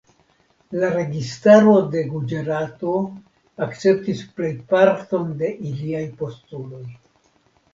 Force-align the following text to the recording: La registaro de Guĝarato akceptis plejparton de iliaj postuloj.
La 0.83 0.87
registaro 0.93 1.75
de 1.95 2.01
Guĝarato 2.13 2.95
akceptis 3.67 4.25
plejparton 4.39 5.29
de 5.43 5.53
iliaj 5.73 6.03
postuloj. 6.23 6.83